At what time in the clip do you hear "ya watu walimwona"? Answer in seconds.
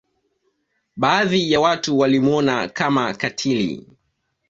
1.51-2.67